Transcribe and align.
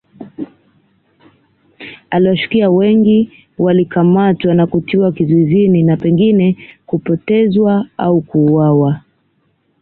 Aliwashukia 2.09 2.69
wengi 2.69 3.29
walikamatwa 3.57 4.53
na 4.53 4.67
kutiwa 4.67 5.11
kizuizini 5.11 5.83
na 5.83 5.97
pengine 5.97 6.57
kupotezwa 6.85 7.87
au 7.97 8.21
kuuawa 8.21 9.01